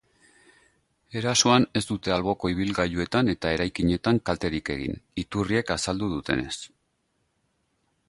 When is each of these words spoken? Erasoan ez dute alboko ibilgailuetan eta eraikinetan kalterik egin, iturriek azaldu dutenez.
Erasoan 1.19 1.67
ez 1.81 1.83
dute 1.89 2.15
alboko 2.15 2.51
ibilgailuetan 2.55 3.31
eta 3.35 3.53
eraikinetan 3.59 4.23
kalterik 4.31 4.75
egin, 4.79 4.99
iturriek 5.27 5.75
azaldu 5.79 6.13
dutenez. 6.19 6.53